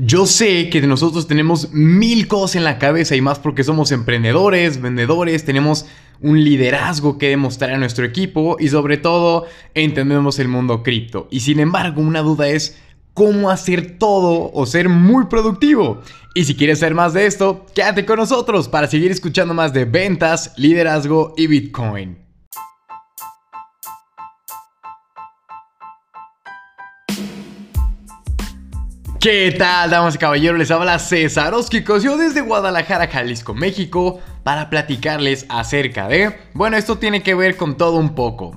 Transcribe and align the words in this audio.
Yo 0.00 0.26
sé 0.26 0.70
que 0.70 0.80
nosotros 0.82 1.26
tenemos 1.26 1.72
mil 1.72 2.28
cosas 2.28 2.54
en 2.54 2.62
la 2.62 2.78
cabeza 2.78 3.16
y 3.16 3.20
más 3.20 3.40
porque 3.40 3.64
somos 3.64 3.90
emprendedores, 3.90 4.80
vendedores, 4.80 5.44
tenemos 5.44 5.86
un 6.20 6.44
liderazgo 6.44 7.18
que 7.18 7.30
demostrar 7.30 7.72
a 7.72 7.78
nuestro 7.78 8.04
equipo 8.04 8.56
y 8.60 8.68
sobre 8.68 8.96
todo 8.96 9.46
entendemos 9.74 10.38
el 10.38 10.46
mundo 10.46 10.84
cripto. 10.84 11.26
Y 11.32 11.40
sin 11.40 11.58
embargo, 11.58 12.00
una 12.00 12.20
duda 12.20 12.48
es 12.48 12.78
cómo 13.12 13.50
hacer 13.50 13.98
todo 13.98 14.52
o 14.52 14.66
ser 14.66 14.88
muy 14.88 15.26
productivo. 15.26 16.00
Y 16.32 16.44
si 16.44 16.54
quieres 16.54 16.78
ser 16.78 16.94
más 16.94 17.12
de 17.12 17.26
esto, 17.26 17.66
quédate 17.74 18.06
con 18.06 18.20
nosotros 18.20 18.68
para 18.68 18.86
seguir 18.86 19.10
escuchando 19.10 19.52
más 19.52 19.72
de 19.72 19.84
ventas, 19.84 20.52
liderazgo 20.56 21.34
y 21.36 21.48
Bitcoin. 21.48 22.27
¿Qué 29.20 29.52
tal, 29.58 29.90
damas 29.90 30.14
y 30.14 30.18
caballeros? 30.18 30.60
Les 30.60 30.70
habla 30.70 30.96
César 31.00 31.52
Oskikos, 31.52 32.04
yo 32.04 32.16
desde 32.16 32.40
Guadalajara, 32.40 33.08
Jalisco, 33.08 33.52
México, 33.52 34.20
para 34.44 34.70
platicarles 34.70 35.44
acerca 35.48 36.06
de... 36.06 36.36
Bueno, 36.54 36.76
esto 36.76 36.98
tiene 36.98 37.24
que 37.24 37.34
ver 37.34 37.56
con 37.56 37.76
todo 37.76 37.96
un 37.96 38.14
poco. 38.14 38.56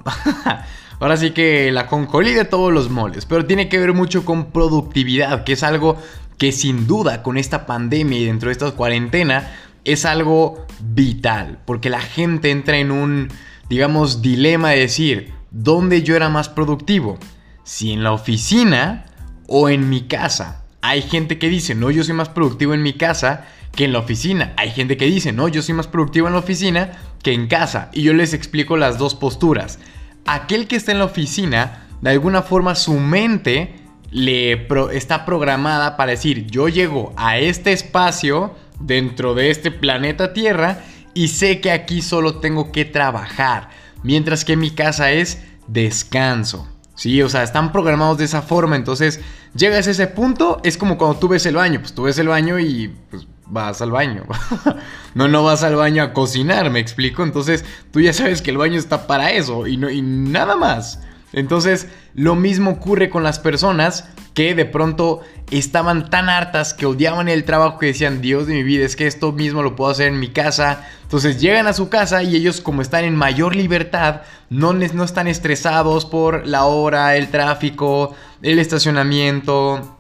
Ahora 1.00 1.18
sí 1.18 1.32
que 1.32 1.72
la 1.72 1.88
concolí 1.88 2.36
de 2.36 2.46
todos 2.46 2.72
los 2.72 2.92
moles, 2.92 3.26
pero 3.26 3.48
tiene 3.48 3.70
que 3.70 3.80
ver 3.80 3.94
mucho 3.94 4.24
con 4.24 4.52
productividad, 4.52 5.46
que 5.46 5.54
es 5.54 5.64
algo 5.64 5.98
que 6.38 6.52
sin 6.52 6.86
duda 6.86 7.24
con 7.24 7.40
esta 7.40 7.66
pandemia 7.66 8.20
y 8.20 8.26
dentro 8.26 8.50
de 8.50 8.54
esta 8.54 8.70
cuarentena 8.70 9.52
es 9.84 10.05
algo 10.05 10.68
vital, 10.80 11.58
porque 11.66 11.90
la 11.90 12.02
gente 12.02 12.52
entra 12.52 12.78
en 12.78 12.91
un, 12.91 13.30
digamos, 13.68 14.22
dilema 14.22 14.70
de 14.70 14.82
decir, 14.82 15.34
¿dónde 15.50 16.04
yo 16.04 16.16
era 16.16 16.30
más 16.30 16.50
productivo? 16.50 17.18
Si 17.64 17.91
en 17.91 18.04
la 18.04 18.12
oficina 18.12 19.05
o 19.54 19.68
en 19.68 19.90
mi 19.90 20.04
casa. 20.04 20.64
Hay 20.82 21.02
gente 21.02 21.38
que 21.38 21.50
dice, 21.50 21.76
no, 21.76 21.91
yo 21.91 22.05
soy 22.05 22.14
más 22.14 22.30
productivo 22.30 22.73
en 22.73 22.82
mi 22.82 22.94
casa 22.94 23.46
que 23.76 23.84
en 23.84 23.91
la 23.91 24.00
oficina. 24.00 24.54
Hay 24.55 24.72
gente 24.72 24.96
que 24.96 25.05
dice, 25.05 25.34
no, 25.34 25.49
yo 25.49 25.62
soy 25.62 25.76
más 25.76 25.88
productivo 25.88 26.27
en 26.27 26.34
la 26.34 26.40
oficina 26.40 26.91
que 27.21 27.34
en 27.34 27.48
casa. 27.48 27.90
Y 27.91 28.04
yo 28.04 28.13
les 28.13 28.34
explico 28.34 28.77
las 28.77 28.98
dos 28.98 29.13
posturas. 29.13 29.77
Aquel 30.26 30.68
que 30.68 30.77
está 30.77 30.94
en 30.94 30.99
la 30.99 31.05
oficina, 31.05 31.85
de 32.02 32.12
alguna 32.12 32.44
forma 32.44 32.76
su 32.76 32.94
mente 32.94 33.76
le 34.10 34.68
está 34.94 35.26
programada 35.26 35.98
para 35.98 36.12
decir, 36.12 36.48
yo 36.48 36.70
llego 36.70 37.13
a 37.18 37.38
este 37.38 37.74
espacio 37.74 38.55
dentro 38.79 39.35
de 39.35 39.52
este 39.52 39.70
planeta 39.70 40.32
Tierra 40.32 40.79
y 41.13 41.27
sé 41.27 41.60
que 41.60 41.72
aquí 41.72 42.02
solo 42.02 42.35
tengo 42.35 42.72
que 42.72 42.85
trabajar. 42.85 43.70
Mientras 44.02 44.46
que 44.46 44.55
mi 44.55 44.72
casa 44.72 45.12
es 45.12 45.44
descanso. 45.68 46.70
Sí, 47.02 47.20
o 47.24 47.30
sea, 47.30 47.41
están 47.41 47.71
programados 47.71 48.20
de 48.20 48.26
esa 48.26 48.44
forma. 48.44 48.76
Entonces, 48.76 49.21
llegas 49.55 49.88
a 49.88 49.90
ese 49.90 50.05
punto, 50.05 50.62
es 50.63 50.77
como 50.77 50.99
cuando 50.99 51.18
tú 51.18 51.30
ves 51.30 51.44
el 51.48 51.55
baño. 51.55 51.80
Pues 51.80 51.94
tú 51.94 52.04
ves 52.04 52.20
el 52.20 52.27
baño 52.27 52.60
y 52.60 52.94
pues 53.10 53.26
vas 53.48 53.82
al 53.82 53.90
baño. 53.90 54.26
no, 55.16 55.27
no 55.27 55.44
vas 55.44 55.63
al 55.63 55.76
baño 55.76 56.04
a 56.04 56.13
cocinar, 56.13 56.70
me 56.70 56.79
explico. 56.79 57.24
Entonces, 57.24 57.66
tú 57.90 58.02
ya 58.02 58.13
sabes 58.13 58.44
que 58.44 58.52
el 58.52 58.60
baño 58.60 58.77
está 58.77 59.07
para 59.07 59.32
eso 59.32 59.66
y, 59.66 59.77
no, 59.77 59.90
y 59.90 60.04
nada 60.04 60.55
más. 60.55 60.99
Entonces, 61.34 61.88
lo 62.13 62.35
mismo 62.35 62.70
ocurre 62.70 63.10
con 63.10 63.24
las 63.24 63.40
personas 63.40 64.07
que 64.34 64.56
de 64.56 64.66
pronto 64.66 65.22
estaban 65.51 66.09
tan 66.09 66.29
hartas 66.29 66.74
que 66.74 66.85
odiaban 66.85 67.28
el 67.28 67.44
trabajo 67.44 67.78
que 67.78 67.88
decían, 67.88 68.22
Dios 68.22 68.47
de 68.47 68.53
mi 68.53 68.63
vida, 68.63 68.85
es 68.85 68.96
que 68.96 69.07
esto 69.07 69.31
mismo 69.31 69.62
lo 69.63 69.75
puedo 69.75 69.91
hacer 69.91 70.07
en 70.07 70.19
mi 70.19 70.29
casa. 70.29 70.88
Entonces 71.03 71.41
llegan 71.41 71.68
a 71.68 71.73
su 71.73 71.90
casa 71.90 72.23
y 72.23 72.35
ellos 72.35 72.62
como 72.62 72.81
están 72.81 73.03
en 73.03 73.16
mayor 73.16 73.56
libertad, 73.56 74.22
no, 74.50 74.73
no 74.73 75.03
están 75.03 75.28
estresados 75.28 76.06
por 76.06 76.47
la 76.47 76.66
hora, 76.66 77.16
el 77.18 77.29
tráfico, 77.29 78.16
el 78.41 78.59
estacionamiento, 78.59 79.97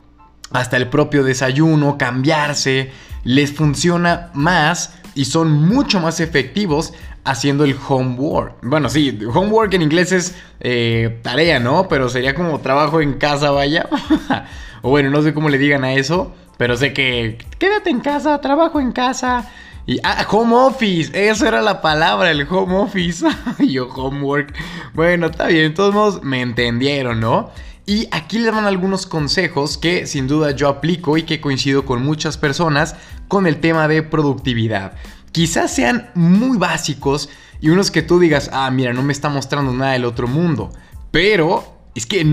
hasta 0.51 0.77
el 0.77 0.87
propio 0.87 1.23
desayuno, 1.23 1.97
cambiarse, 1.97 2.91
les 3.23 3.53
funciona 3.53 4.29
más 4.33 4.93
y 5.13 5.25
son 5.25 5.51
mucho 5.51 5.99
más 5.99 6.19
efectivos 6.19 6.93
haciendo 7.23 7.63
el 7.63 7.75
homework. 7.87 8.55
Bueno, 8.63 8.89
sí, 8.89 9.17
homework 9.33 9.73
en 9.73 9.81
inglés 9.83 10.11
es 10.11 10.35
eh, 10.59 11.19
tarea, 11.21 11.59
¿no? 11.59 11.87
Pero 11.87 12.09
sería 12.09 12.35
como 12.35 12.59
trabajo 12.59 13.01
en 13.01 13.13
casa, 13.13 13.51
vaya. 13.51 13.87
o 14.81 14.89
bueno, 14.89 15.09
no 15.09 15.21
sé 15.21 15.33
cómo 15.33 15.49
le 15.49 15.57
digan 15.57 15.83
a 15.83 15.93
eso, 15.93 16.33
pero 16.57 16.77
sé 16.77 16.93
que 16.93 17.37
quédate 17.59 17.89
en 17.89 17.99
casa, 17.99 18.39
trabajo 18.41 18.79
en 18.79 18.91
casa. 18.91 19.49
Y, 19.87 19.99
ah, 20.03 20.25
home 20.29 20.53
office, 20.55 21.11
esa 21.29 21.47
era 21.47 21.61
la 21.61 21.81
palabra, 21.81 22.31
el 22.31 22.47
home 22.49 22.75
office. 22.75 23.25
yo, 23.59 23.87
homework. 23.87 24.53
Bueno, 24.93 25.27
está 25.27 25.47
bien, 25.47 25.69
de 25.69 25.75
todos 25.75 25.93
modos 25.93 26.23
me 26.23 26.41
entendieron, 26.41 27.19
¿no? 27.19 27.51
Y 27.85 28.07
aquí 28.11 28.37
les 28.37 28.53
dan 28.53 28.65
algunos 28.65 29.07
consejos 29.07 29.77
que 29.77 30.05
sin 30.05 30.27
duda 30.27 30.51
yo 30.51 30.69
aplico 30.69 31.17
y 31.17 31.23
que 31.23 31.41
coincido 31.41 31.83
con 31.83 32.03
muchas 32.03 32.37
personas 32.37 32.95
con 33.27 33.47
el 33.47 33.59
tema 33.59 33.87
de 33.87 34.03
productividad. 34.03 34.93
Quizás 35.31 35.73
sean 35.73 36.09
muy 36.13 36.57
básicos 36.57 37.29
y 37.61 37.69
unos 37.69 37.91
que 37.91 38.01
tú 38.01 38.19
digas, 38.19 38.49
ah, 38.53 38.69
mira, 38.71 38.93
no 38.93 39.03
me 39.03 39.13
está 39.13 39.29
mostrando 39.29 39.71
nada 39.71 39.93
del 39.93 40.05
otro 40.05 40.27
mundo. 40.27 40.71
Pero 41.11 41.77
es 41.95 42.05
que 42.05 42.25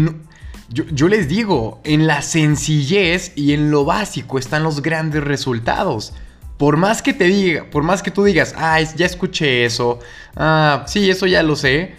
yo, 0.70 1.08
les 1.08 1.28
digo, 1.28 1.80
en 1.84 2.06
la 2.06 2.22
sencillez 2.22 3.32
y 3.36 3.52
en 3.52 3.70
lo 3.70 3.84
básico 3.84 4.38
están 4.38 4.62
los 4.62 4.82
grandes 4.82 5.24
resultados. 5.24 6.12
Por 6.58 6.76
más 6.76 7.02
que 7.02 7.12
te 7.12 7.24
diga, 7.24 7.70
por 7.70 7.84
más 7.84 8.02
que 8.02 8.10
tú 8.10 8.24
digas, 8.24 8.54
ah, 8.56 8.80
ya 8.80 9.06
escuché 9.06 9.64
eso, 9.64 10.00
ah, 10.36 10.84
sí, 10.86 11.08
eso 11.08 11.26
ya 11.26 11.42
lo 11.42 11.56
sé, 11.56 11.94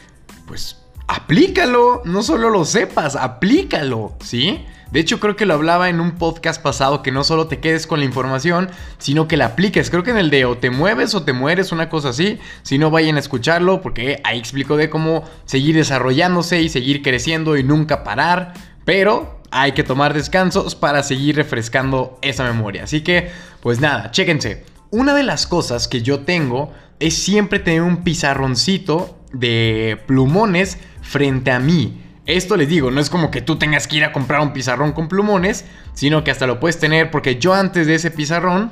pues 0.46 0.78
aplícalo, 1.08 2.02
no 2.06 2.22
solo 2.22 2.50
lo 2.50 2.66
sepas, 2.66 3.16
aplícalo, 3.16 4.18
¿sí? 4.24 4.66
De 4.92 5.00
hecho, 5.00 5.20
creo 5.20 5.36
que 5.36 5.46
lo 5.46 5.54
hablaba 5.54 5.90
en 5.90 6.00
un 6.00 6.14
podcast 6.14 6.62
pasado 6.62 7.04
que 7.04 7.12
no 7.12 7.24
solo 7.24 7.48
te 7.48 7.60
quedes 7.60 7.86
con 7.86 8.00
la 8.00 8.06
información, 8.06 8.70
sino 8.98 9.28
que 9.28 9.38
la 9.38 9.46
apliques. 9.46 9.90
Creo 9.92 10.04
que 10.04 10.10
en 10.12 10.18
el 10.18 10.32
de 10.32 10.46
o 10.46 10.58
te 10.58 10.72
mueves 10.72 11.14
o 11.14 11.24
te 11.24 11.34
mueres, 11.34 11.72
una 11.72 11.90
cosa 11.90 12.10
así. 12.10 12.40
Si 12.64 12.80
no, 12.80 12.90
vayan 12.90 13.16
a 13.16 13.20
escucharlo 13.20 13.82
porque 13.82 14.20
ahí 14.24 14.40
explico 14.40 14.78
de 14.78 14.90
cómo 14.90 15.24
seguir 15.46 15.76
desarrollándose 15.76 16.62
y 16.62 16.70
seguir 16.70 17.04
creciendo 17.04 17.56
y 17.56 17.64
nunca 17.64 18.04
parar. 18.04 18.54
Pero 18.84 19.40
hay 19.52 19.74
que 19.74 19.84
tomar 19.84 20.16
descansos 20.16 20.74
para 20.74 21.04
seguir 21.04 21.36
refrescando 21.36 22.18
esa 22.24 22.44
memoria. 22.44 22.86
Así 22.86 23.02
que, 23.02 23.30
pues 23.62 23.80
nada, 23.80 24.10
chéquense. 24.10 24.66
Una 24.90 25.14
de 25.14 25.22
las 25.24 25.46
cosas 25.46 25.88
que 25.88 26.02
yo 26.02 26.22
tengo 26.22 26.74
es 27.00 27.14
siempre 27.16 27.60
tener 27.60 27.84
un 27.84 28.04
pizarroncito 28.04 29.20
de 29.32 30.02
plumones 30.08 30.80
frente 31.02 31.52
a 31.52 31.60
mí. 31.60 32.02
Esto 32.30 32.58
les 32.58 32.70
digo, 32.70 32.92
no 32.92 33.02
es 33.02 33.10
como 33.10 33.32
que 33.32 33.42
tú 33.42 33.58
tengas 33.58 33.88
que 33.88 33.98
ir 33.98 34.04
a 34.04 34.12
comprar 34.12 34.42
un 34.42 34.54
pizarrón 34.54 34.92
con 34.92 35.08
plumones, 35.08 35.66
sino 35.96 36.24
que 36.24 36.30
hasta 36.30 36.46
lo 36.46 36.60
puedes 36.60 36.78
tener 36.78 37.10
porque 37.10 37.40
yo 37.40 37.56
antes 37.56 37.88
de 37.88 37.96
ese 37.96 38.12
pizarrón 38.12 38.72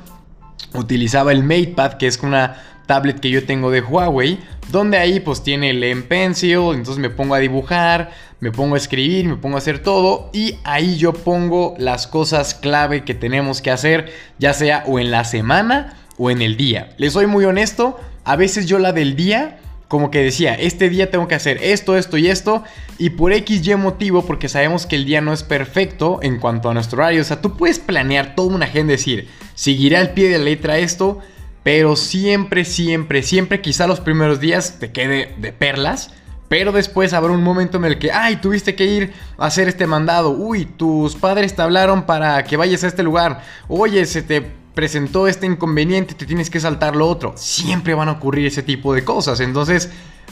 utilizaba 0.74 1.32
el 1.32 1.42
MatePad, 1.42 1.94
que 1.94 2.06
es 2.06 2.22
una 2.22 2.62
tablet 2.86 3.18
que 3.18 3.30
yo 3.30 3.44
tengo 3.44 3.72
de 3.72 3.80
Huawei, 3.80 4.38
donde 4.70 4.96
ahí 4.96 5.18
pues 5.18 5.42
tiene 5.42 5.70
el 5.70 5.82
M 5.82 6.02
Pencil, 6.02 6.70
entonces 6.72 6.98
me 6.98 7.10
pongo 7.10 7.34
a 7.34 7.40
dibujar, 7.40 8.12
me 8.38 8.52
pongo 8.52 8.76
a 8.76 8.78
escribir, 8.78 9.26
me 9.26 9.34
pongo 9.34 9.56
a 9.56 9.58
hacer 9.58 9.80
todo 9.80 10.30
y 10.32 10.54
ahí 10.62 10.96
yo 10.96 11.12
pongo 11.12 11.74
las 11.78 12.06
cosas 12.06 12.54
clave 12.54 13.02
que 13.02 13.14
tenemos 13.14 13.60
que 13.60 13.72
hacer, 13.72 14.12
ya 14.38 14.52
sea 14.52 14.84
o 14.86 15.00
en 15.00 15.10
la 15.10 15.24
semana 15.24 15.96
o 16.16 16.30
en 16.30 16.42
el 16.42 16.56
día. 16.56 16.90
Les 16.96 17.12
soy 17.12 17.26
muy 17.26 17.44
honesto, 17.44 17.98
a 18.22 18.36
veces 18.36 18.66
yo 18.66 18.78
la 18.78 18.92
del 18.92 19.16
día 19.16 19.58
como 19.88 20.10
que 20.10 20.22
decía, 20.22 20.54
este 20.54 20.90
día 20.90 21.10
tengo 21.10 21.28
que 21.28 21.34
hacer 21.34 21.58
esto, 21.62 21.96
esto 21.96 22.18
y 22.18 22.28
esto, 22.28 22.62
y 22.98 23.10
por 23.10 23.32
X, 23.32 23.66
Y 23.66 23.74
motivo, 23.74 24.24
porque 24.24 24.48
sabemos 24.48 24.86
que 24.86 24.96
el 24.96 25.06
día 25.06 25.22
no 25.22 25.32
es 25.32 25.42
perfecto 25.42 26.20
en 26.22 26.38
cuanto 26.38 26.68
a 26.68 26.74
nuestro 26.74 26.98
horario, 26.98 27.22
o 27.22 27.24
sea, 27.24 27.40
tú 27.40 27.56
puedes 27.56 27.78
planear 27.78 28.34
toda 28.34 28.54
una 28.54 28.66
agenda, 28.66 28.92
decir, 28.92 29.28
seguiré 29.54 29.96
al 29.96 30.10
pie 30.10 30.28
de 30.28 30.38
la 30.38 30.44
letra 30.44 30.78
esto, 30.78 31.18
pero 31.62 31.96
siempre, 31.96 32.66
siempre, 32.66 33.22
siempre, 33.22 33.62
quizá 33.62 33.86
los 33.86 34.00
primeros 34.00 34.40
días 34.40 34.78
te 34.78 34.92
quede 34.92 35.34
de 35.38 35.52
perlas, 35.52 36.10
pero 36.48 36.72
después 36.72 37.12
habrá 37.12 37.32
un 37.32 37.42
momento 37.42 37.78
en 37.78 37.84
el 37.86 37.98
que, 37.98 38.12
ay, 38.12 38.36
tuviste 38.36 38.74
que 38.74 38.84
ir 38.84 39.12
a 39.38 39.46
hacer 39.46 39.68
este 39.68 39.86
mandado, 39.86 40.30
uy, 40.30 40.66
tus 40.66 41.14
padres 41.14 41.54
te 41.56 41.62
hablaron 41.62 42.04
para 42.04 42.44
que 42.44 42.56
vayas 42.56 42.84
a 42.84 42.88
este 42.88 43.02
lugar, 43.02 43.42
oye, 43.68 44.04
se 44.06 44.22
te 44.22 44.46
presentó 44.78 45.26
este 45.26 45.44
inconveniente, 45.44 46.14
te 46.14 46.24
tienes 46.24 46.50
que 46.50 46.60
saltar 46.60 46.94
lo 46.94 47.08
otro. 47.08 47.32
Siempre 47.36 47.94
van 47.94 48.08
a 48.08 48.12
ocurrir 48.12 48.46
ese 48.46 48.62
tipo 48.62 48.94
de 48.94 49.02
cosas. 49.02 49.40
Entonces, 49.40 49.90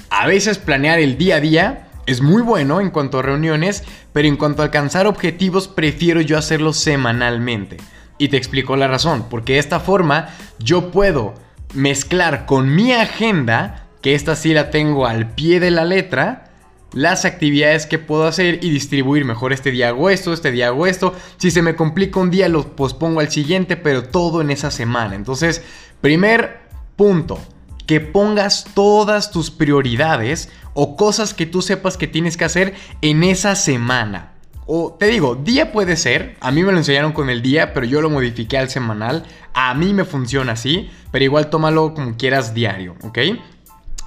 a 0.08 0.28
veces 0.28 0.56
planear 0.56 1.00
el 1.00 1.19
día 1.19 1.34
a 1.34 1.40
día 1.40 1.88
es 2.06 2.22
muy 2.22 2.43
bueno 2.43 2.81
en 2.81 2.90
cuanto 2.90 3.19
a 3.19 3.22
reuniones, 3.22 3.82
pero 4.12 4.28
en 4.28 4.37
cuanto 4.37 4.62
a 4.62 4.66
alcanzar 4.66 5.08
objetivos, 5.08 5.66
prefiero 5.66 6.20
yo 6.20 6.38
hacerlo 6.38 6.72
semanalmente. 6.72 7.78
Y 8.19 8.28
te 8.28 8.37
explico 8.37 8.76
la 8.76 8.87
razón, 8.87 9.26
porque 9.28 9.54
de 9.54 9.58
esta 9.58 9.81
forma 9.81 10.28
yo 10.60 10.92
puedo 10.92 11.34
mezclar 11.75 12.46
con 12.46 12.72
mi 12.72 12.92
agenda, 12.92 13.88
que 14.00 14.14
esta 14.14 14.37
sí 14.37 14.54
la 14.54 14.70
tengo 14.70 15.08
al 15.08 15.34
pie 15.34 15.58
de 15.58 15.72
la 15.72 15.84
letra, 15.84 16.45
las 16.92 17.24
actividades 17.24 17.86
que 17.86 17.98
puedo 17.98 18.26
hacer 18.26 18.60
y 18.62 18.70
distribuir 18.70 19.24
mejor. 19.24 19.52
Este 19.52 19.70
día 19.70 19.88
hago 19.88 20.10
esto, 20.10 20.32
este 20.32 20.50
día 20.50 20.68
hago 20.68 20.86
esto. 20.86 21.14
Si 21.36 21.50
se 21.50 21.62
me 21.62 21.76
complica 21.76 22.20
un 22.20 22.30
día, 22.30 22.48
lo 22.48 22.74
pospongo 22.76 23.20
al 23.20 23.30
siguiente, 23.30 23.76
pero 23.76 24.04
todo 24.04 24.40
en 24.40 24.50
esa 24.50 24.70
semana. 24.70 25.14
Entonces, 25.14 25.62
primer 26.00 26.60
punto, 26.96 27.38
que 27.86 28.00
pongas 28.00 28.66
todas 28.74 29.30
tus 29.30 29.50
prioridades 29.50 30.50
o 30.74 30.96
cosas 30.96 31.34
que 31.34 31.46
tú 31.46 31.62
sepas 31.62 31.96
que 31.96 32.06
tienes 32.06 32.36
que 32.36 32.44
hacer 32.44 32.74
en 33.00 33.24
esa 33.24 33.54
semana. 33.54 34.32
O 34.66 34.96
te 34.98 35.06
digo, 35.06 35.36
día 35.36 35.70
puede 35.70 35.96
ser. 35.96 36.36
A 36.40 36.50
mí 36.50 36.64
me 36.64 36.72
lo 36.72 36.78
enseñaron 36.78 37.12
con 37.12 37.30
el 37.30 37.40
día, 37.40 37.72
pero 37.72 37.86
yo 37.86 38.00
lo 38.00 38.10
modifiqué 38.10 38.58
al 38.58 38.68
semanal. 38.68 39.24
A 39.54 39.74
mí 39.74 39.94
me 39.94 40.04
funciona 40.04 40.52
así, 40.52 40.90
pero 41.12 41.24
igual 41.24 41.50
tómalo 41.50 41.94
como 41.94 42.16
quieras 42.16 42.52
diario, 42.52 42.96
¿ok? 43.02 43.18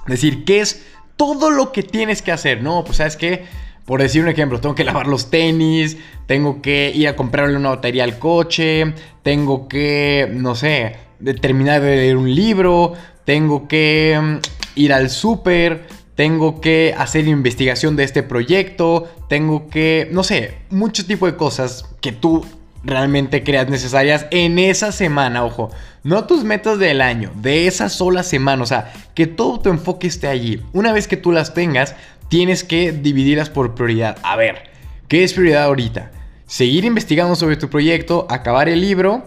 Decir, 0.06 0.44
¿qué 0.44 0.60
es 0.60 0.84
todo 1.20 1.50
lo 1.50 1.70
que 1.70 1.82
tienes 1.82 2.22
que 2.22 2.32
hacer? 2.32 2.62
No, 2.62 2.82
pues 2.82 2.96
sabes 2.96 3.18
qué 3.18 3.44
por 3.84 4.00
decir 4.00 4.22
un 4.22 4.28
ejemplo, 4.28 4.58
tengo 4.58 4.74
que 4.74 4.84
lavar 4.84 5.06
los 5.06 5.28
tenis, 5.28 5.98
tengo 6.26 6.62
que 6.62 6.92
ir 6.94 7.08
a 7.08 7.16
comprarle 7.16 7.56
una 7.56 7.70
batería 7.70 8.04
al 8.04 8.18
coche, 8.18 8.94
tengo 9.22 9.68
que, 9.68 10.30
no 10.32 10.54
sé, 10.54 10.96
terminar 11.42 11.82
de 11.82 11.96
leer 11.96 12.16
un 12.16 12.34
libro, 12.34 12.94
tengo 13.26 13.68
que 13.68 14.18
mm, 14.18 14.36
ir 14.76 14.92
al 14.94 15.10
súper, 15.10 15.88
tengo 16.14 16.62
que 16.62 16.94
hacer 16.96 17.26
investigación 17.26 17.96
de 17.96 18.04
este 18.04 18.22
proyecto, 18.22 19.10
tengo 19.28 19.68
que, 19.68 20.08
no 20.12 20.22
sé, 20.22 20.54
mucho 20.70 21.04
tipo 21.04 21.26
de 21.26 21.36
cosas 21.36 21.84
que 22.00 22.12
tú 22.12 22.46
realmente 22.82 23.42
creas 23.44 23.68
necesarias 23.68 24.26
en 24.30 24.58
esa 24.58 24.92
semana, 24.92 25.44
ojo, 25.44 25.70
no 26.02 26.24
tus 26.24 26.44
metas 26.44 26.78
del 26.78 27.00
año, 27.00 27.30
de 27.36 27.66
esa 27.66 27.88
sola 27.88 28.22
semana, 28.22 28.62
o 28.62 28.66
sea, 28.66 28.92
que 29.14 29.26
todo 29.26 29.60
tu 29.60 29.70
enfoque 29.70 30.06
esté 30.06 30.28
allí. 30.28 30.62
Una 30.72 30.92
vez 30.92 31.06
que 31.06 31.16
tú 31.16 31.32
las 31.32 31.52
tengas, 31.52 31.94
tienes 32.28 32.64
que 32.64 32.92
dividirlas 32.92 33.50
por 33.50 33.74
prioridad. 33.74 34.16
A 34.22 34.36
ver, 34.36 34.70
¿qué 35.08 35.24
es 35.24 35.34
prioridad 35.34 35.64
ahorita? 35.64 36.10
Seguir 36.46 36.84
investigando 36.84 37.36
sobre 37.36 37.56
tu 37.56 37.68
proyecto, 37.68 38.26
acabar 38.30 38.68
el 38.68 38.80
libro, 38.80 39.24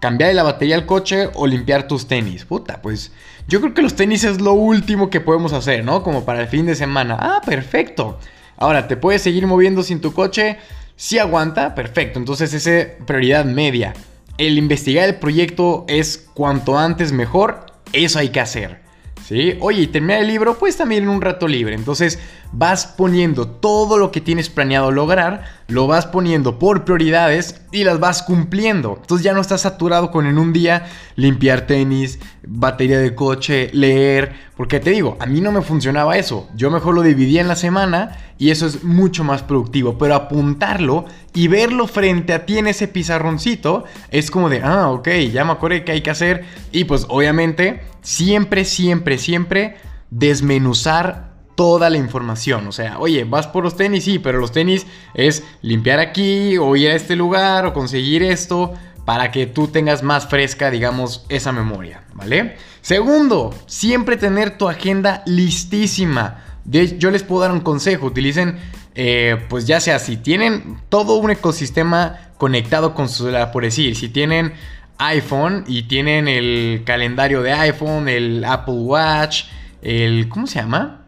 cambiar 0.00 0.34
la 0.34 0.42
batería 0.42 0.76
al 0.76 0.86
coche 0.86 1.28
o 1.34 1.46
limpiar 1.46 1.88
tus 1.88 2.06
tenis. 2.06 2.44
Puta, 2.44 2.80
pues 2.82 3.12
yo 3.48 3.60
creo 3.60 3.74
que 3.74 3.82
los 3.82 3.94
tenis 3.94 4.24
es 4.24 4.40
lo 4.40 4.52
último 4.52 5.10
que 5.10 5.20
podemos 5.20 5.52
hacer, 5.52 5.84
¿no? 5.84 6.02
Como 6.02 6.24
para 6.24 6.40
el 6.40 6.48
fin 6.48 6.66
de 6.66 6.74
semana. 6.74 7.16
Ah, 7.18 7.40
perfecto. 7.44 8.18
Ahora, 8.56 8.86
¿te 8.86 8.96
puedes 8.96 9.22
seguir 9.22 9.46
moviendo 9.46 9.82
sin 9.82 10.00
tu 10.00 10.12
coche? 10.12 10.58
Si 11.02 11.18
aguanta, 11.18 11.74
perfecto. 11.74 12.20
Entonces 12.20 12.54
esa 12.54 12.78
es 12.78 12.86
prioridad 13.04 13.44
media. 13.44 13.92
El 14.38 14.56
investigar 14.56 15.08
el 15.08 15.16
proyecto 15.16 15.84
es 15.88 16.28
cuanto 16.32 16.78
antes 16.78 17.10
mejor. 17.10 17.66
Eso 17.92 18.20
hay 18.20 18.28
que 18.28 18.38
hacer. 18.38 18.82
¿Sí? 19.26 19.56
Oye, 19.60 19.82
y 19.82 19.86
terminar 19.88 20.20
el 20.20 20.28
libro, 20.28 20.56
pues 20.60 20.76
también 20.76 21.02
en 21.02 21.08
un 21.08 21.20
rato 21.20 21.48
libre. 21.48 21.74
Entonces 21.74 22.20
vas 22.52 22.86
poniendo 22.86 23.48
todo 23.48 23.98
lo 23.98 24.12
que 24.12 24.20
tienes 24.20 24.48
planeado 24.48 24.92
lograr, 24.92 25.44
lo 25.66 25.88
vas 25.88 26.06
poniendo 26.06 26.60
por 26.60 26.84
prioridades 26.84 27.62
y 27.72 27.82
las 27.82 27.98
vas 27.98 28.22
cumpliendo. 28.22 28.98
Entonces 29.00 29.24
ya 29.24 29.32
no 29.32 29.40
estás 29.40 29.62
saturado 29.62 30.12
con 30.12 30.26
en 30.26 30.38
un 30.38 30.52
día 30.52 30.86
limpiar 31.16 31.66
tenis, 31.66 32.20
batería 32.46 32.98
de 32.98 33.14
coche, 33.14 33.70
leer. 33.72 34.32
Porque 34.56 34.80
te 34.80 34.90
digo, 34.90 35.16
a 35.20 35.26
mí 35.26 35.40
no 35.40 35.52
me 35.52 35.62
funcionaba 35.62 36.16
eso. 36.16 36.48
Yo 36.54 36.70
mejor 36.70 36.94
lo 36.94 37.02
dividía 37.02 37.40
en 37.40 37.48
la 37.48 37.56
semana 37.56 38.18
y 38.38 38.50
eso 38.50 38.66
es 38.66 38.84
mucho 38.84 39.24
más 39.24 39.42
productivo. 39.42 39.98
Pero 39.98 40.14
apuntarlo 40.14 41.04
y 41.34 41.48
verlo 41.48 41.86
frente 41.86 42.32
a 42.32 42.46
ti 42.46 42.58
en 42.58 42.66
ese 42.66 42.88
pizarroncito 42.88 43.84
es 44.10 44.30
como 44.30 44.48
de, 44.48 44.62
ah, 44.62 44.90
ok, 44.90 45.08
ya 45.32 45.44
me 45.44 45.52
acuerdo 45.52 45.84
que 45.84 45.92
hay 45.92 46.02
que 46.02 46.10
hacer. 46.10 46.44
Y 46.72 46.84
pues 46.84 47.06
obviamente, 47.08 47.82
siempre, 48.02 48.64
siempre, 48.64 49.18
siempre 49.18 49.76
desmenuzar 50.10 51.32
toda 51.54 51.90
la 51.90 51.98
información. 51.98 52.66
O 52.66 52.72
sea, 52.72 52.98
oye, 52.98 53.24
vas 53.24 53.46
por 53.46 53.64
los 53.64 53.76
tenis, 53.76 54.04
sí, 54.04 54.18
pero 54.18 54.38
los 54.38 54.52
tenis 54.52 54.86
es 55.14 55.44
limpiar 55.62 55.98
aquí 55.98 56.56
o 56.58 56.76
ir 56.76 56.90
a 56.90 56.94
este 56.94 57.16
lugar 57.16 57.66
o 57.66 57.72
conseguir 57.72 58.22
esto 58.22 58.74
para 59.04 59.30
que 59.30 59.46
tú 59.46 59.68
tengas 59.68 60.02
más 60.02 60.28
fresca, 60.28 60.70
digamos, 60.70 61.24
esa 61.28 61.52
memoria, 61.52 62.04
¿vale? 62.14 62.56
Segundo, 62.80 63.54
siempre 63.66 64.16
tener 64.16 64.56
tu 64.58 64.68
agenda 64.68 65.22
listísima. 65.26 66.42
yo 66.64 67.10
les 67.10 67.22
puedo 67.22 67.42
dar 67.42 67.52
un 67.52 67.60
consejo, 67.60 68.06
utilicen, 68.06 68.58
eh, 68.94 69.44
pues 69.48 69.66
ya 69.66 69.80
sea 69.80 69.98
si 69.98 70.16
tienen 70.16 70.78
todo 70.88 71.16
un 71.16 71.30
ecosistema 71.30 72.18
conectado 72.38 72.94
con 72.94 73.08
su 73.08 73.24
celular, 73.24 73.50
por 73.52 73.64
decir, 73.64 73.96
si 73.96 74.08
tienen 74.08 74.52
iPhone 74.98 75.64
y 75.66 75.84
tienen 75.84 76.28
el 76.28 76.82
calendario 76.84 77.42
de 77.42 77.52
iPhone, 77.52 78.08
el 78.08 78.44
Apple 78.44 78.74
Watch, 78.74 79.44
el, 79.82 80.28
¿cómo 80.28 80.46
se 80.46 80.60
llama? 80.60 81.02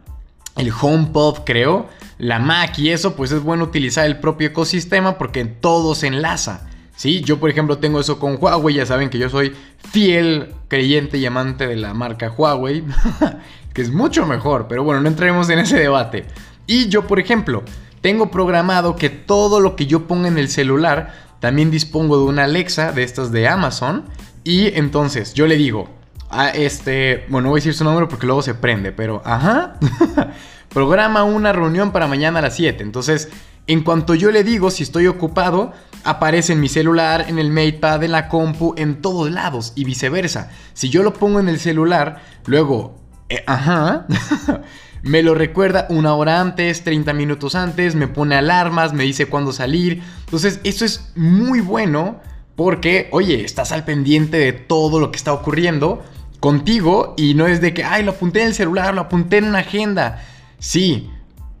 el 0.55 0.71
HomePod, 0.71 1.39
creo, 1.45 1.89
la 2.17 2.39
Mac 2.39 2.79
y 2.79 2.91
eso, 2.91 3.15
pues 3.15 3.31
es 3.31 3.41
bueno 3.41 3.65
utilizar 3.65 4.05
el 4.05 4.19
propio 4.19 4.47
ecosistema 4.47 5.17
porque 5.17 5.45
todo 5.45 5.95
se 5.95 6.07
enlaza. 6.07 6.64
¿Sí? 6.95 7.21
Yo, 7.21 7.39
por 7.39 7.49
ejemplo, 7.49 7.77
tengo 7.77 7.99
eso 7.99 8.19
con 8.19 8.37
Huawei, 8.39 8.75
ya 8.75 8.85
saben 8.85 9.09
que 9.09 9.17
yo 9.17 9.29
soy 9.29 9.53
fiel 9.91 10.53
creyente 10.67 11.17
y 11.17 11.25
amante 11.25 11.67
de 11.67 11.75
la 11.75 11.93
marca 11.93 12.31
Huawei, 12.31 12.83
que 13.73 13.81
es 13.81 13.91
mucho 13.91 14.25
mejor, 14.25 14.67
pero 14.67 14.83
bueno, 14.83 15.01
no 15.01 15.07
entremos 15.07 15.49
en 15.49 15.59
ese 15.59 15.77
debate. 15.77 16.25
Y 16.67 16.87
yo, 16.87 17.05
por 17.07 17.19
ejemplo, 17.19 17.63
tengo 18.01 18.31
programado 18.31 18.95
que 18.95 19.09
todo 19.09 19.59
lo 19.59 19.75
que 19.75 19.85
yo 19.85 20.07
ponga 20.07 20.27
en 20.27 20.37
el 20.37 20.49
celular, 20.49 21.13
también 21.39 21.71
dispongo 21.71 22.17
de 22.17 22.23
una 22.23 22.45
Alexa 22.45 22.91
de 22.91 23.03
estas 23.03 23.31
de 23.31 23.47
Amazon, 23.47 24.05
y 24.43 24.67
entonces 24.77 25.33
yo 25.33 25.47
le 25.47 25.57
digo, 25.57 25.89
a 26.29 26.49
este, 26.49 27.25
bueno, 27.29 27.45
no 27.45 27.49
voy 27.49 27.57
a 27.57 27.61
decir 27.61 27.73
su 27.73 27.83
número 27.83 28.07
porque 28.07 28.25
luego 28.25 28.41
se 28.41 28.53
prende, 28.53 28.91
pero, 28.91 29.21
ajá, 29.25 29.79
programa 30.69 31.23
una 31.23 31.53
reunión 31.53 31.91
para 31.91 32.07
mañana 32.07 32.39
a 32.39 32.41
las 32.43 32.55
7. 32.55 32.83
Entonces, 32.83 33.29
en 33.67 33.81
cuanto 33.81 34.15
yo 34.15 34.31
le 34.31 34.43
digo 34.43 34.69
si 34.69 34.83
estoy 34.83 35.07
ocupado, 35.07 35.73
aparece 36.03 36.53
en 36.53 36.59
mi 36.59 36.69
celular, 36.69 37.25
en 37.27 37.39
el 37.39 37.49
MatePad, 37.51 38.03
en 38.03 38.11
la 38.11 38.27
compu, 38.27 38.75
en 38.77 39.01
todos 39.01 39.31
lados 39.31 39.73
y 39.75 39.83
viceversa. 39.83 40.51
Si 40.73 40.89
yo 40.89 41.03
lo 41.03 41.13
pongo 41.13 41.39
en 41.39 41.49
el 41.49 41.59
celular, 41.59 42.21
luego, 42.45 42.95
eh, 43.29 43.43
ajá, 43.47 44.05
me 45.03 45.23
lo 45.23 45.33
recuerda 45.33 45.87
una 45.89 46.13
hora 46.13 46.39
antes, 46.39 46.83
30 46.83 47.13
minutos 47.13 47.55
antes, 47.55 47.95
me 47.95 48.07
pone 48.07 48.35
alarmas, 48.35 48.93
me 48.93 49.03
dice 49.03 49.25
cuándo 49.25 49.51
salir. 49.51 50.03
Entonces, 50.25 50.59
eso 50.63 50.85
es 50.85 51.11
muy 51.15 51.59
bueno 51.59 52.21
porque, 52.55 53.09
oye, 53.11 53.43
estás 53.43 53.71
al 53.71 53.83
pendiente 53.83 54.37
de 54.37 54.53
todo 54.53 54.99
lo 54.99 55.11
que 55.11 55.17
está 55.17 55.33
ocurriendo 55.33 56.03
contigo 56.39 57.15
y 57.17 57.33
no 57.33 57.47
es 57.47 57.61
de 57.61 57.73
que, 57.73 57.83
ay, 57.83 58.03
lo 58.03 58.11
apunté 58.11 58.41
en 58.41 58.47
el 58.49 58.53
celular, 58.53 58.93
lo 58.93 59.01
apunté 59.01 59.37
en 59.37 59.45
una 59.45 59.59
agenda. 59.59 60.23
Sí, 60.59 61.09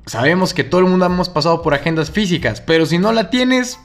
sabemos 0.05 0.53
que 0.53 0.63
todo 0.63 0.81
el 0.81 0.87
mundo 0.87 1.05
hemos 1.05 1.29
pasado 1.29 1.61
por 1.61 1.73
agendas 1.73 2.11
físicas, 2.11 2.61
pero 2.61 2.85
si 2.85 2.97
no 2.97 3.11
la 3.11 3.29
tienes, 3.29 3.79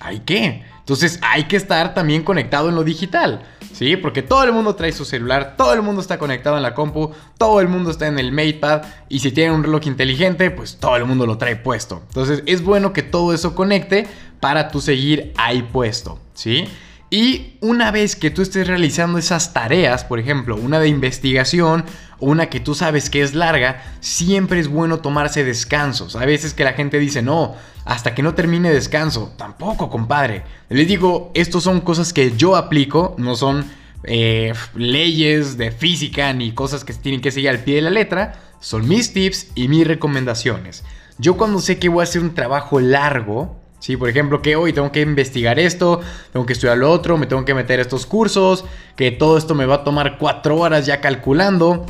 ¿hay 0.00 0.20
qué? 0.20 0.64
Entonces 0.78 1.20
hay 1.22 1.44
que 1.44 1.56
estar 1.56 1.94
también 1.94 2.24
conectado 2.24 2.68
en 2.68 2.74
lo 2.74 2.82
digital, 2.82 3.44
¿sí? 3.72 3.96
Porque 3.96 4.22
todo 4.22 4.42
el 4.42 4.52
mundo 4.52 4.74
trae 4.74 4.90
su 4.90 5.04
celular, 5.04 5.54
todo 5.56 5.74
el 5.74 5.82
mundo 5.82 6.00
está 6.00 6.18
conectado 6.18 6.56
en 6.56 6.62
la 6.62 6.74
compu, 6.74 7.12
todo 7.38 7.60
el 7.60 7.68
mundo 7.68 7.90
está 7.90 8.08
en 8.08 8.18
el 8.18 8.32
MatePad 8.32 8.82
y 9.08 9.20
si 9.20 9.30
tiene 9.30 9.54
un 9.54 9.62
reloj 9.62 9.86
inteligente, 9.86 10.50
pues 10.50 10.78
todo 10.78 10.96
el 10.96 11.04
mundo 11.04 11.24
lo 11.24 11.38
trae 11.38 11.54
puesto. 11.54 12.02
Entonces 12.08 12.42
es 12.46 12.64
bueno 12.64 12.92
que 12.92 13.02
todo 13.02 13.32
eso 13.32 13.54
conecte 13.54 14.08
para 14.40 14.70
tú 14.70 14.80
seguir 14.80 15.32
ahí 15.36 15.62
puesto, 15.62 16.18
¿sí? 16.34 16.66
Y 17.12 17.58
una 17.60 17.90
vez 17.90 18.16
que 18.16 18.30
tú 18.30 18.40
estés 18.40 18.66
realizando 18.66 19.18
esas 19.18 19.52
tareas, 19.52 20.02
por 20.02 20.18
ejemplo, 20.18 20.56
una 20.56 20.80
de 20.80 20.88
investigación 20.88 21.84
o 22.18 22.30
una 22.30 22.48
que 22.48 22.58
tú 22.58 22.74
sabes 22.74 23.10
que 23.10 23.20
es 23.20 23.34
larga, 23.34 23.84
siempre 24.00 24.58
es 24.58 24.66
bueno 24.66 25.00
tomarse 25.00 25.44
descansos. 25.44 26.16
A 26.16 26.24
veces 26.24 26.54
que 26.54 26.64
la 26.64 26.72
gente 26.72 26.98
dice, 26.98 27.20
no, 27.20 27.54
hasta 27.84 28.14
que 28.14 28.22
no 28.22 28.32
termine 28.34 28.70
descanso. 28.70 29.34
Tampoco, 29.36 29.90
compadre. 29.90 30.44
Les 30.70 30.88
digo, 30.88 31.30
estos 31.34 31.64
son 31.64 31.82
cosas 31.82 32.14
que 32.14 32.34
yo 32.34 32.56
aplico, 32.56 33.14
no 33.18 33.36
son 33.36 33.66
eh, 34.04 34.54
leyes 34.74 35.58
de 35.58 35.70
física 35.70 36.32
ni 36.32 36.52
cosas 36.52 36.82
que 36.82 36.94
tienen 36.94 37.20
que 37.20 37.30
seguir 37.30 37.50
al 37.50 37.58
pie 37.58 37.74
de 37.74 37.82
la 37.82 37.90
letra. 37.90 38.40
Son 38.58 38.88
mis 38.88 39.12
tips 39.12 39.48
y 39.54 39.68
mis 39.68 39.86
recomendaciones. 39.86 40.82
Yo 41.18 41.36
cuando 41.36 41.58
sé 41.58 41.78
que 41.78 41.90
voy 41.90 42.00
a 42.00 42.04
hacer 42.04 42.22
un 42.22 42.32
trabajo 42.32 42.80
largo, 42.80 43.61
Sí, 43.82 43.96
por 43.96 44.08
ejemplo, 44.08 44.42
que 44.42 44.54
hoy 44.54 44.72
tengo 44.72 44.92
que 44.92 45.00
investigar 45.00 45.58
esto, 45.58 46.00
tengo 46.32 46.46
que 46.46 46.52
estudiar 46.52 46.78
lo 46.78 46.88
otro, 46.88 47.18
me 47.18 47.26
tengo 47.26 47.44
que 47.44 47.52
meter 47.52 47.80
estos 47.80 48.06
cursos, 48.06 48.64
que 48.94 49.10
todo 49.10 49.36
esto 49.36 49.56
me 49.56 49.66
va 49.66 49.74
a 49.74 49.82
tomar 49.82 50.18
cuatro 50.18 50.56
horas 50.56 50.86
ya 50.86 51.00
calculando. 51.00 51.84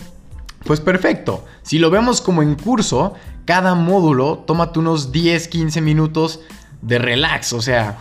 Pues 0.65 0.81
perfecto, 0.81 1.45
si 1.61 1.79
lo 1.79 1.91
vemos 1.91 2.23
como 2.23 2.41
en 2.41 2.55
curso, 2.55 3.13
cada 3.45 3.75
módulo 3.75 4.39
tómate 4.47 4.79
unos 4.79 5.13
10, 5.13 5.49
15 5.49 5.83
minutos 5.83 6.41
de 6.81 6.99
relax, 6.99 7.53
o 7.53 7.61
sea, 7.61 7.99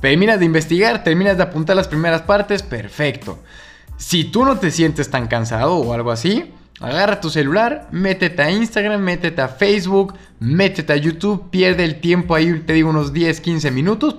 terminas 0.00 0.38
de 0.38 0.44
investigar, 0.44 1.02
terminas 1.02 1.36
de 1.36 1.42
apuntar 1.42 1.74
las 1.74 1.88
primeras 1.88 2.22
partes, 2.22 2.62
perfecto. 2.62 3.40
Si 3.96 4.22
tú 4.22 4.44
no 4.44 4.58
te 4.58 4.70
sientes 4.70 5.10
tan 5.10 5.26
cansado 5.26 5.78
o 5.78 5.92
algo 5.94 6.12
así, 6.12 6.52
Agarra 6.80 7.20
tu 7.20 7.30
celular, 7.30 7.88
métete 7.92 8.42
a 8.42 8.50
Instagram, 8.50 9.00
métete 9.00 9.40
a 9.40 9.48
Facebook, 9.48 10.14
métete 10.40 10.92
a 10.92 10.96
YouTube, 10.96 11.50
pierde 11.50 11.84
el 11.84 12.00
tiempo 12.00 12.34
ahí, 12.34 12.60
te 12.66 12.72
digo 12.72 12.90
unos 12.90 13.12
10, 13.12 13.40
15 13.40 13.70
minutos, 13.70 14.16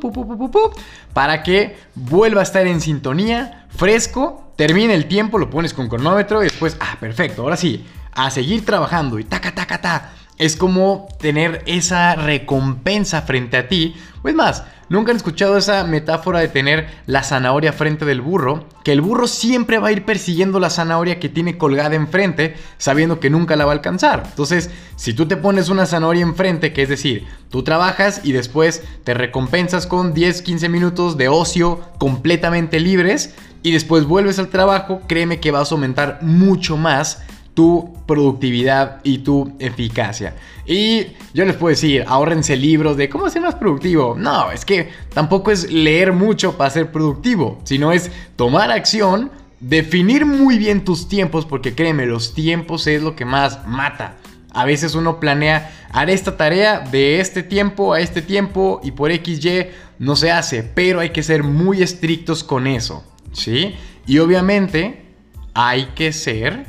para 1.14 1.44
que 1.44 1.76
vuelva 1.96 2.40
a 2.40 2.44
estar 2.44 2.66
en 2.66 2.80
sintonía, 2.80 3.68
fresco, 3.70 4.54
termine 4.56 4.94
el 4.94 5.08
tiempo, 5.08 5.38
lo 5.38 5.50
pones 5.50 5.74
con 5.74 5.90
cronómetro 5.90 6.42
y 6.42 6.46
después, 6.46 6.78
ah, 6.80 6.96
perfecto, 7.00 7.42
ahora 7.42 7.58
sí, 7.58 7.86
a 8.14 8.30
seguir 8.30 8.64
trabajando 8.64 9.20
y 9.20 9.26
taca, 9.26 9.54
taca, 9.54 9.82
ta. 9.82 10.14
Es 10.38 10.56
como 10.56 11.08
tener 11.20 11.62
esa 11.66 12.16
recompensa 12.16 13.22
frente 13.22 13.58
a 13.58 13.68
ti. 13.68 13.96
Pues 14.22 14.36
más, 14.36 14.64
¿nunca 14.90 15.12
han 15.12 15.18
escuchado 15.18 15.58
esa 15.58 15.84
metáfora 15.84 16.40
de 16.40 16.48
tener 16.48 16.88
la 17.06 17.24
zanahoria 17.24 17.74
frente 17.74 18.06
del 18.06 18.22
burro? 18.22 18.68
Que 18.84 18.94
el 18.94 19.02
burro 19.02 19.28
siempre 19.28 19.80
va 19.80 19.90
a 19.90 19.92
ir 19.92 20.06
persiguiendo 20.06 20.60
la 20.60 20.70
zanahoria 20.70 21.20
que 21.20 21.30
tiene 21.30 21.58
colgada 21.58 21.96
enfrente, 21.96 22.56
sabiendo 22.78 23.20
que 23.20 23.30
nunca 23.30 23.56
la 23.56 23.66
va 23.66 23.72
a 23.72 23.76
alcanzar. 23.76 24.24
Entonces, 24.26 24.72
si 24.96 25.14
tú 25.14 25.28
te 25.28 25.38
pones 25.38 25.70
una 25.70 25.86
zanahoria 25.86 26.24
enfrente, 26.24 26.74
que 26.74 26.84
es 26.84 26.90
decir, 26.90 27.28
tú 27.50 27.64
trabajas 27.64 28.22
y 28.24 28.32
después 28.32 28.84
te 29.04 29.14
recompensas 29.14 29.88
con 29.88 30.14
10, 30.14 30.42
15 30.42 30.70
minutos 30.70 31.18
de 31.18 31.30
ocio 31.30 31.82
completamente 31.98 32.80
libres, 32.80 33.36
y 33.64 33.72
después 33.72 34.04
vuelves 34.04 34.40
al 34.40 34.50
trabajo, 34.50 35.02
créeme 35.08 35.40
que 35.40 35.52
vas 35.52 35.72
a 35.72 35.76
aumentar 35.76 36.20
mucho 36.22 36.76
más 36.76 37.24
tu 37.54 37.94
productividad 38.08 39.00
y 39.04 39.20
tu 39.20 39.56
eficacia. 39.60 40.36
Y 40.66 41.08
yo 41.34 41.46
les 41.46 41.56
puedo 41.56 41.70
decir, 41.70 42.04
ahórrense 42.08 42.56
libros 42.56 42.98
de 42.98 43.10
cómo 43.10 43.30
ser 43.30 43.42
más 43.42 43.56
productivo. 43.56 44.16
No, 44.18 44.52
es 44.52 44.66
que 44.66 44.90
tampoco 45.14 45.52
es 45.52 45.72
leer 45.72 46.14
mucho 46.14 46.58
para 46.58 46.70
ser 46.70 46.92
productivo, 46.92 47.60
sino 47.64 47.92
es 47.92 48.12
tomar 48.36 48.72
acción, 48.72 49.32
definir 49.60 50.26
muy 50.26 50.58
bien 50.58 50.84
tus 50.84 51.08
tiempos, 51.08 51.46
porque 51.46 51.76
créeme, 51.76 52.06
los 52.06 52.34
tiempos 52.34 52.88
es 52.88 53.02
lo 53.02 53.16
que 53.16 53.26
más 53.26 53.68
mata. 53.68 54.18
A 54.52 54.66
veces 54.66 54.96
uno 54.96 55.20
planea 55.20 55.72
haré 55.92 56.14
esta 56.14 56.38
tarea 56.38 56.80
de 56.80 57.20
este 57.20 57.44
tiempo 57.44 57.94
a 57.94 58.00
este 58.00 58.22
tiempo 58.22 58.82
y 58.84 58.92
por 58.92 59.12
XY 59.12 59.68
no 60.00 60.16
se 60.16 60.32
hace, 60.32 60.64
pero 60.64 61.00
hay 61.00 61.12
que 61.12 61.24
ser 61.24 61.44
muy 61.44 61.82
estrictos 61.82 62.44
con 62.44 62.68
eso, 62.68 63.04
¿sí? 63.32 63.76
Y 64.06 64.20
obviamente 64.20 65.06
hay 65.54 65.86
que 65.96 66.12
ser 66.12 66.66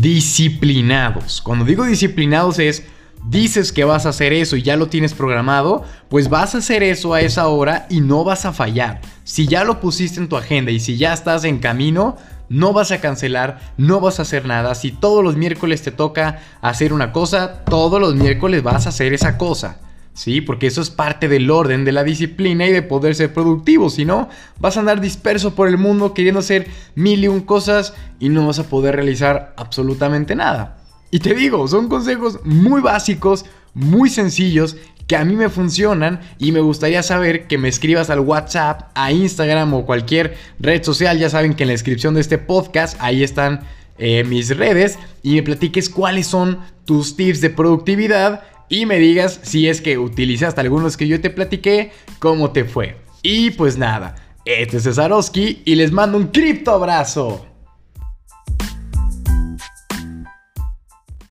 disciplinados. 0.00 1.40
Cuando 1.40 1.64
digo 1.64 1.84
disciplinados 1.84 2.58
es, 2.58 2.84
dices 3.28 3.72
que 3.72 3.84
vas 3.84 4.06
a 4.06 4.10
hacer 4.10 4.32
eso 4.32 4.56
y 4.56 4.62
ya 4.62 4.76
lo 4.76 4.88
tienes 4.88 5.14
programado, 5.14 5.84
pues 6.08 6.28
vas 6.28 6.54
a 6.54 6.58
hacer 6.58 6.82
eso 6.82 7.14
a 7.14 7.20
esa 7.20 7.48
hora 7.48 7.86
y 7.88 8.00
no 8.00 8.24
vas 8.24 8.44
a 8.44 8.52
fallar. 8.52 9.00
Si 9.24 9.46
ya 9.46 9.64
lo 9.64 9.80
pusiste 9.80 10.20
en 10.20 10.28
tu 10.28 10.36
agenda 10.36 10.70
y 10.70 10.80
si 10.80 10.96
ya 10.96 11.12
estás 11.12 11.44
en 11.44 11.58
camino, 11.58 12.16
no 12.48 12.72
vas 12.72 12.92
a 12.92 13.00
cancelar, 13.00 13.60
no 13.76 14.00
vas 14.00 14.18
a 14.18 14.22
hacer 14.22 14.46
nada. 14.46 14.74
Si 14.74 14.92
todos 14.92 15.24
los 15.24 15.36
miércoles 15.36 15.82
te 15.82 15.90
toca 15.90 16.40
hacer 16.60 16.92
una 16.92 17.12
cosa, 17.12 17.64
todos 17.64 18.00
los 18.00 18.14
miércoles 18.14 18.62
vas 18.62 18.86
a 18.86 18.90
hacer 18.90 19.12
esa 19.12 19.38
cosa. 19.38 19.78
¿Sí? 20.14 20.40
Porque 20.40 20.66
eso 20.66 20.80
es 20.80 20.90
parte 20.90 21.28
del 21.28 21.50
orden 21.50 21.84
de 21.84 21.92
la 21.92 22.04
disciplina 22.04 22.66
y 22.66 22.72
de 22.72 22.82
poder 22.82 23.14
ser 23.14 23.34
productivo. 23.34 23.90
Si 23.90 24.04
no, 24.04 24.28
vas 24.58 24.76
a 24.76 24.80
andar 24.80 25.00
disperso 25.00 25.54
por 25.54 25.68
el 25.68 25.76
mundo 25.76 26.14
queriendo 26.14 26.40
hacer 26.40 26.68
mil 26.94 27.22
y 27.22 27.28
un 27.28 27.40
cosas 27.40 27.92
y 28.20 28.30
no 28.30 28.46
vas 28.46 28.58
a 28.58 28.68
poder 28.68 28.96
realizar 28.96 29.52
absolutamente 29.56 30.34
nada. 30.34 30.78
Y 31.10 31.18
te 31.18 31.34
digo, 31.34 31.68
son 31.68 31.88
consejos 31.88 32.40
muy 32.44 32.80
básicos, 32.80 33.44
muy 33.74 34.08
sencillos, 34.08 34.76
que 35.06 35.16
a 35.16 35.24
mí 35.24 35.36
me 35.36 35.50
funcionan 35.50 36.20
y 36.38 36.52
me 36.52 36.60
gustaría 36.60 37.02
saber 37.02 37.46
que 37.46 37.58
me 37.58 37.68
escribas 37.68 38.08
al 38.08 38.20
WhatsApp, 38.20 38.90
a 38.94 39.12
Instagram 39.12 39.74
o 39.74 39.84
cualquier 39.84 40.36
red 40.58 40.82
social. 40.82 41.18
Ya 41.18 41.28
saben 41.28 41.54
que 41.54 41.64
en 41.64 41.68
la 41.68 41.74
descripción 41.74 42.14
de 42.14 42.22
este 42.22 42.38
podcast 42.38 42.96
ahí 43.00 43.22
están 43.22 43.60
eh, 43.98 44.24
mis 44.24 44.56
redes 44.56 44.98
y 45.22 45.34
me 45.34 45.42
platiques 45.42 45.88
cuáles 45.88 46.26
son 46.26 46.60
tus 46.84 47.16
tips 47.16 47.40
de 47.40 47.50
productividad 47.50 48.42
y 48.68 48.86
me 48.86 48.98
digas 48.98 49.40
si 49.42 49.68
es 49.68 49.80
que 49.80 49.98
utilizaste 49.98 50.60
algunos 50.60 50.96
que 50.96 51.08
yo 51.08 51.20
te 51.20 51.30
platiqué, 51.30 51.92
cómo 52.18 52.50
te 52.50 52.64
fue. 52.64 52.96
Y 53.22 53.50
pues 53.50 53.78
nada, 53.78 54.16
este 54.44 54.76
es 54.76 54.84
Cesarowski 54.84 55.62
y 55.64 55.74
les 55.74 55.92
mando 55.92 56.18
un 56.18 56.28
cripto 56.28 56.72
abrazo. 56.72 57.46